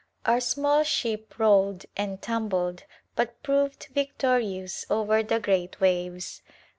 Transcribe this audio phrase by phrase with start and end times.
[0.25, 6.41] Our small ship rolled and tumbled but proved victorious over the great waves.